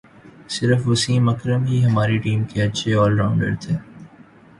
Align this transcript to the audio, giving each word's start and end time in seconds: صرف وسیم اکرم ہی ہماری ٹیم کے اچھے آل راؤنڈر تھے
صرف 0.49 0.87
وسیم 0.87 1.29
اکرم 1.29 1.65
ہی 1.65 1.83
ہماری 1.85 2.17
ٹیم 2.17 2.43
کے 2.43 2.61
اچھے 2.63 2.95
آل 2.95 3.11
راؤنڈر 3.19 3.53
تھے 3.61 3.75